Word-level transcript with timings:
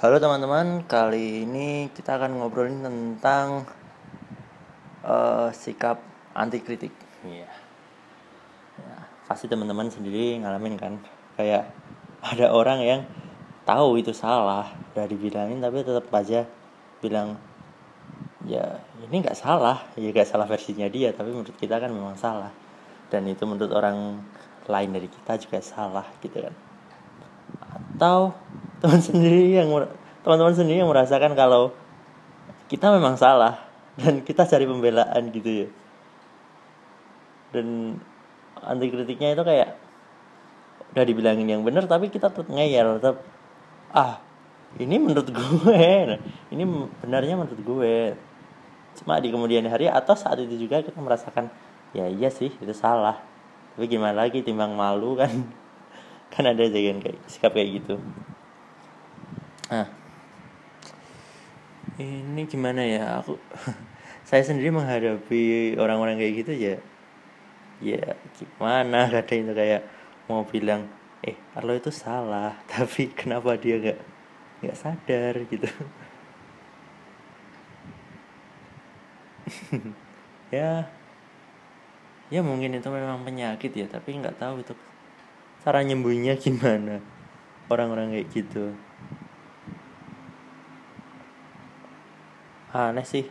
Halo 0.00 0.16
teman-teman, 0.16 0.88
kali 0.88 1.44
ini 1.44 1.92
kita 1.92 2.16
akan 2.16 2.40
ngobrolin 2.40 2.80
tentang 2.80 3.68
uh, 5.04 5.52
sikap 5.52 6.00
anti 6.32 6.56
kritik. 6.64 6.88
Iya. 7.20 7.44
Ya, 8.80 8.96
pasti 9.28 9.44
teman-teman 9.44 9.92
sendiri 9.92 10.40
ngalamin 10.40 10.80
kan, 10.80 10.96
kayak 11.36 11.68
ada 12.24 12.48
orang 12.48 12.80
yang 12.80 13.00
tahu 13.68 14.00
itu 14.00 14.16
salah, 14.16 14.72
udah 14.96 15.04
dibilangin 15.04 15.60
tapi 15.60 15.84
tetap 15.84 16.08
aja 16.16 16.48
bilang 17.04 17.36
ya 18.48 18.80
ini 19.04 19.20
nggak 19.20 19.36
salah, 19.36 19.84
ya 20.00 20.16
nggak 20.16 20.32
salah 20.32 20.48
versinya 20.48 20.88
dia, 20.88 21.12
tapi 21.12 21.28
menurut 21.28 21.52
kita 21.60 21.76
kan 21.76 21.92
memang 21.92 22.16
salah. 22.16 22.48
Dan 23.12 23.28
itu 23.28 23.44
menurut 23.44 23.68
orang 23.76 24.16
lain 24.64 24.96
dari 24.96 25.12
kita 25.12 25.36
juga 25.36 25.60
salah 25.60 26.08
gitu 26.24 26.40
kan. 26.40 26.56
Atau 27.68 28.32
teman 28.80 29.00
sendiri 29.00 29.60
yang 29.60 29.68
teman-teman 30.24 30.56
sendiri 30.56 30.80
yang 30.80 30.90
merasakan 30.90 31.36
kalau 31.36 31.72
kita 32.72 32.88
memang 32.96 33.20
salah 33.20 33.60
dan 34.00 34.24
kita 34.24 34.48
cari 34.48 34.64
pembelaan 34.64 35.28
gitu 35.28 35.50
ya. 35.64 35.68
Dan 37.52 37.98
anti 38.64 38.86
kritiknya 38.88 39.36
itu 39.36 39.44
kayak 39.44 39.76
udah 40.90 41.04
dibilangin 41.06 41.46
yang 41.46 41.62
benar 41.62 41.86
tapi 41.86 42.10
kita 42.10 42.34
tetap 42.34 42.50
ngeyel 42.50 42.98
tetap 42.98 43.22
ah 43.94 44.18
ini 44.74 44.98
menurut 44.98 45.30
gue 45.30 45.82
ini 46.50 46.62
benarnya 47.04 47.36
menurut 47.36 47.60
gue. 47.60 47.96
Cuma 48.96 49.20
di 49.22 49.28
kemudian 49.30 49.64
hari 49.68 49.86
atau 49.86 50.16
saat 50.18 50.40
itu 50.40 50.66
juga 50.66 50.82
kita 50.82 50.98
merasakan 50.98 51.52
ya 51.92 52.08
iya 52.08 52.32
sih 52.32 52.48
itu 52.48 52.72
salah. 52.72 53.20
Tapi 53.76 53.86
gimana 53.86 54.24
lagi 54.24 54.40
timbang 54.40 54.72
malu 54.72 55.20
kan? 55.20 55.30
Kan 56.32 56.46
ada 56.46 56.62
aja 56.62 56.78
kan 56.78 57.02
kayak 57.02 57.18
sikap 57.26 57.50
kayak 57.58 57.82
gitu 57.82 57.98
nah 59.70 59.86
ini 62.00 62.42
gimana 62.48 62.82
ya? 62.84 63.20
Aku 63.20 63.36
saya 64.28 64.42
sendiri 64.44 64.70
menghadapi 64.72 65.76
orang-orang 65.76 66.16
kayak 66.20 66.34
gitu 66.44 66.52
ya 66.56 66.76
ya 67.80 68.16
gimana? 68.36 69.08
Kadang 69.14 69.48
itu 69.48 69.52
kayak 69.56 69.82
mau 70.28 70.44
bilang 70.46 70.86
eh 71.24 71.36
Arlo 71.56 71.76
itu 71.76 71.90
salah 71.92 72.56
tapi 72.72 73.10
kenapa 73.12 73.56
dia 73.56 73.76
nggak 73.80 73.98
nggak 74.64 74.76
sadar? 74.78 75.34
Gitu. 75.48 75.68
Ya 80.50 80.90
ya 82.30 82.40
mungkin 82.46 82.78
itu 82.78 82.86
memang 82.86 83.26
penyakit 83.26 83.74
ya 83.74 83.86
tapi 83.90 84.14
nggak 84.14 84.38
tahu 84.38 84.62
itu 84.62 84.72
cara 85.66 85.82
nyembuhnya 85.82 86.38
gimana 86.38 87.02
orang-orang 87.66 88.14
kayak 88.14 88.28
gitu 88.30 88.70
aneh 92.70 93.06
sih. 93.06 93.26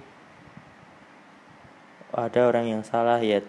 Ada 2.12 2.50
orang 2.50 2.66
yang 2.68 2.84
salah 2.84 3.22
ya. 3.23 3.40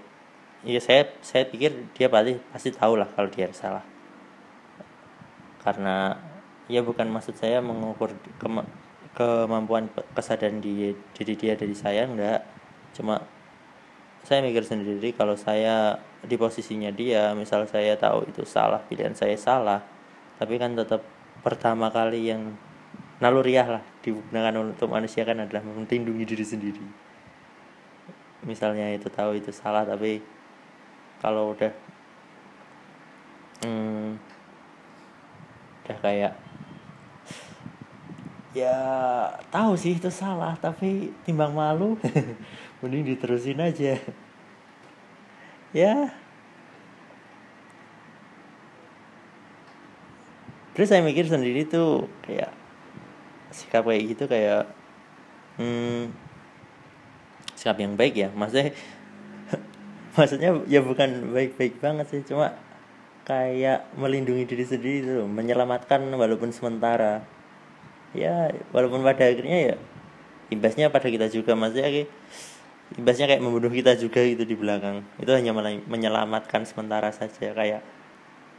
Ya 0.61 0.81
saya 0.81 1.09
saya 1.25 1.49
pikir 1.49 1.73
dia 1.97 2.13
pasti 2.13 2.37
pasti 2.53 2.71
tahu 2.71 3.01
lah 3.01 3.09
kalau 3.11 3.33
dia 3.33 3.49
salah. 3.51 3.83
Karena 5.65 6.15
ya 6.69 6.85
bukan 6.85 7.09
maksud 7.11 7.35
saya 7.37 7.59
mengukur 7.65 8.13
ke, 8.39 8.47
kemampuan 9.17 9.91
kesadaran 10.15 10.63
di 10.63 10.95
diri 11.17 11.35
dia 11.35 11.57
dari 11.57 11.75
saya 11.75 12.07
enggak. 12.07 12.45
Cuma 12.95 13.25
saya 14.21 14.45
mikir 14.45 14.63
sendiri 14.63 15.17
kalau 15.17 15.35
saya 15.35 15.97
di 16.21 16.37
posisinya 16.37 16.93
dia 16.93 17.33
misal 17.33 17.65
saya 17.65 17.97
tahu 17.97 18.29
itu 18.29 18.45
salah 18.45 18.85
pilihan 18.85 19.17
saya 19.17 19.35
salah. 19.41 19.81
Tapi 20.37 20.61
kan 20.61 20.77
tetap 20.77 21.01
pertama 21.41 21.89
kali 21.89 22.29
yang 22.29 22.57
naluriah 23.21 23.69
lah. 23.69 23.83
Digunakan 24.01 24.57
untuk 24.65 24.89
manusia 24.89 25.23
kan 25.29 25.39
adalah 25.45 25.63
melindungi 25.63 26.25
diri 26.25 26.45
sendiri. 26.45 26.85
Misalnya 28.49 28.89
itu 28.97 29.13
tahu 29.13 29.37
itu 29.37 29.53
salah 29.53 29.85
tapi 29.85 30.25
kalau 31.21 31.53
udah 31.53 31.73
hmm, 33.61 34.17
udah 35.85 35.99
kayak 36.01 36.33
ya 38.51 38.75
tahu 39.53 39.79
sih 39.79 39.95
itu 39.95 40.11
salah 40.11 40.59
tapi 40.59 41.15
timbang 41.23 41.55
malu 41.55 42.01
mending 42.81 43.05
diterusin 43.15 43.61
aja. 43.61 44.01
Ya. 45.71 46.17
Terus 50.73 50.89
saya 50.89 51.05
mikir 51.05 51.29
sendiri 51.29 51.69
tuh 51.69 52.09
kayak 52.25 52.60
sikap 53.51 53.87
kayak 53.87 54.03
gitu 54.15 54.25
kayak 54.31 54.71
hmm, 55.59 56.15
sikap 57.59 57.77
yang 57.79 57.95
baik 57.95 58.15
ya. 58.17 58.29
Maksudnya 58.33 58.73
maksudnya 60.17 60.51
ya 60.67 60.81
bukan 60.81 61.35
baik-baik 61.35 61.79
banget 61.83 62.07
sih 62.11 62.23
cuma 62.25 62.57
kayak 63.29 63.87
melindungi 63.95 64.49
diri 64.49 64.65
sendiri 64.67 64.97
itu 65.07 65.23
menyelamatkan 65.29 66.01
walaupun 66.15 66.51
sementara. 66.51 67.23
Ya 68.17 68.51
walaupun 68.75 69.07
pada 69.07 69.31
akhirnya 69.31 69.75
ya 69.75 69.77
imbasnya 70.51 70.91
pada 70.91 71.07
kita 71.07 71.31
juga. 71.31 71.55
Maksudnya 71.55 71.91
kayak 71.91 72.09
imbasnya 72.99 73.27
kayak 73.31 73.43
membunuh 73.43 73.71
kita 73.71 73.95
juga 73.95 74.25
gitu 74.27 74.43
di 74.43 74.57
belakang. 74.59 75.07
Itu 75.21 75.31
hanya 75.31 75.55
menyelamatkan 75.87 76.67
sementara 76.67 77.15
saja. 77.15 77.55
Kayak 77.55 77.87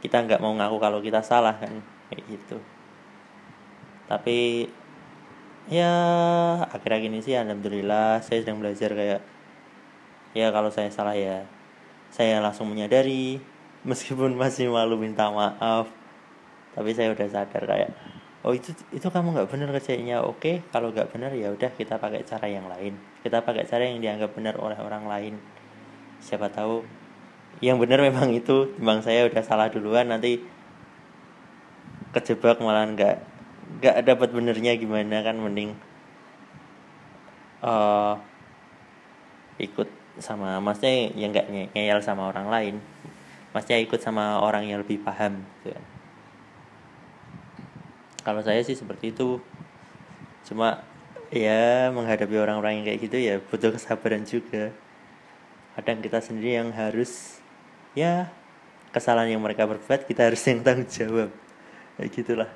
kita 0.00 0.24
nggak 0.24 0.40
mau 0.40 0.56
ngaku 0.56 0.76
kalau 0.80 0.98
kita 1.04 1.20
salah 1.20 1.54
kan 1.58 1.84
kayak 2.10 2.24
gitu. 2.26 2.56
Tapi 4.10 4.68
ya 5.70 5.94
akhir-akhir 6.70 7.10
ini 7.10 7.20
sih 7.22 7.38
alhamdulillah 7.38 8.22
saya 8.24 8.42
sedang 8.42 8.58
belajar 8.58 8.90
kayak 8.94 9.20
ya 10.34 10.48
kalau 10.50 10.72
saya 10.72 10.90
salah 10.90 11.14
ya 11.14 11.46
saya 12.10 12.42
langsung 12.42 12.70
menyadari 12.70 13.38
meskipun 13.88 14.34
masih 14.34 14.70
malu 14.70 14.98
minta 14.98 15.30
maaf 15.30 15.90
tapi 16.72 16.96
saya 16.96 17.12
udah 17.12 17.28
sadar 17.28 17.62
kayak 17.68 17.90
oh 18.42 18.52
itu 18.54 18.74
itu 18.90 19.06
kamu 19.06 19.38
nggak 19.38 19.48
benar 19.50 19.68
kerjanya 19.70 20.18
oke 20.26 20.66
kalau 20.74 20.90
nggak 20.90 21.14
benar 21.14 21.30
ya 21.30 21.54
udah 21.54 21.70
kita 21.70 21.98
pakai 21.98 22.26
cara 22.26 22.46
yang 22.50 22.66
lain. 22.66 22.98
Kita 23.22 23.38
pakai 23.42 23.64
cara 23.70 23.86
yang 23.86 24.02
dianggap 24.02 24.34
benar 24.34 24.58
oleh 24.58 24.78
orang 24.82 25.06
lain. 25.06 25.34
Siapa 26.18 26.50
tahu 26.50 26.82
yang 27.62 27.78
benar 27.78 28.02
memang 28.02 28.34
itu. 28.34 28.74
Timbang 28.74 28.98
saya 29.06 29.30
udah 29.30 29.42
salah 29.46 29.70
duluan 29.70 30.10
nanti 30.10 30.42
kejebak 32.12 32.58
malah 32.58 32.84
nggak 32.90 33.31
gak 33.80 34.04
dapat 34.04 34.28
benernya 34.34 34.76
gimana 34.76 35.22
kan 35.24 35.38
mending 35.38 35.72
uh, 37.62 38.18
ikut 39.56 39.88
sama 40.20 40.60
masnya 40.60 41.08
yang 41.16 41.32
nggak 41.32 41.72
ngeyel 41.72 42.00
sama 42.04 42.28
orang 42.28 42.50
lain. 42.50 42.74
Masnya 43.56 43.80
ikut 43.80 44.00
sama 44.00 44.40
orang 44.42 44.68
yang 44.68 44.80
lebih 44.80 45.00
paham 45.00 45.40
gitu 45.60 45.72
kan. 45.76 45.84
kalau 48.22 48.40
saya 48.44 48.60
sih 48.60 48.76
seperti 48.76 49.14
itu. 49.14 49.40
Cuma 50.44 50.82
ya 51.32 51.88
menghadapi 51.94 52.34
orang-orang 52.36 52.82
yang 52.82 52.84
kayak 52.84 53.00
gitu 53.08 53.16
ya 53.16 53.34
butuh 53.40 53.72
kesabaran 53.72 54.26
juga. 54.26 54.74
Kadang 55.78 56.04
kita 56.04 56.20
sendiri 56.20 56.60
yang 56.60 56.68
harus 56.76 57.40
ya 57.96 58.28
kesalahan 58.92 59.36
yang 59.36 59.40
mereka 59.40 59.64
berbuat 59.64 60.04
kita 60.04 60.28
harus 60.28 60.42
yang 60.44 60.60
tanggung 60.60 60.88
jawab. 60.88 61.30
Kayak 61.96 62.10
gitulah 62.12 62.50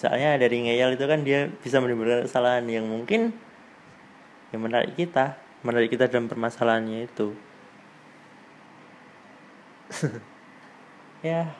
soalnya 0.00 0.40
dari 0.40 0.64
ngeyel 0.64 0.96
itu 0.96 1.04
kan 1.04 1.20
dia 1.20 1.52
bisa 1.60 1.76
menimbulkan 1.76 2.24
kesalahan 2.24 2.64
yang 2.64 2.88
mungkin 2.88 3.36
yang 4.48 4.64
menarik 4.64 4.96
kita 4.96 5.36
menarik 5.60 5.92
kita 5.92 6.08
dalam 6.08 6.26
permasalahannya 6.32 7.04
itu. 7.04 7.36
Ya 11.20 11.52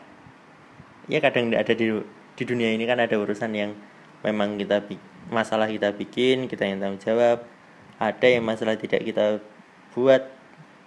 ya 1.04 1.20
kadang 1.20 1.52
tidak 1.52 1.68
ada 1.68 1.74
di 1.76 1.92
di 2.32 2.44
dunia 2.48 2.72
ini 2.72 2.88
kan 2.88 2.96
ada 2.96 3.12
urusan 3.12 3.52
yang 3.52 3.76
memang 4.24 4.56
kita 4.56 4.80
masalah 5.28 5.68
kita 5.68 5.92
bikin 5.92 6.48
kita 6.48 6.64
yang 6.64 6.80
tanggung 6.80 6.96
jawab 6.96 7.44
ada 8.00 8.24
yang 8.24 8.40
masalah 8.40 8.80
tidak 8.80 9.04
kita 9.04 9.44
buat 9.92 10.32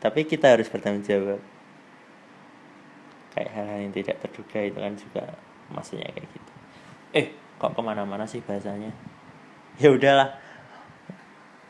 tapi 0.01 0.25
kita 0.25 0.57
harus 0.57 0.65
bertanggung 0.67 1.05
jawab. 1.05 1.39
Kayak 3.37 3.49
hal-hal 3.53 3.79
yang 3.85 3.93
tidak 3.93 4.17
terduga 4.25 4.59
itu 4.65 4.79
kan 4.81 4.93
juga 4.97 5.23
maksudnya 5.69 6.09
kayak 6.09 6.27
gitu. 6.33 6.51
Eh 7.13 7.27
kok 7.63 7.79
ke 7.79 7.81
mana-mana 7.81 8.27
sih 8.27 8.43
bahasanya? 8.43 8.91
Ya 9.79 9.87
udahlah. 9.87 10.35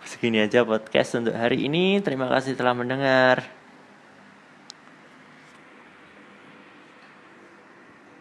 Segini 0.01 0.41
aja 0.41 0.65
podcast 0.65 1.13
untuk 1.21 1.37
hari 1.37 1.69
ini. 1.69 2.01
Terima 2.01 2.25
kasih 2.33 2.57
telah 2.57 2.73
mendengar 2.73 3.45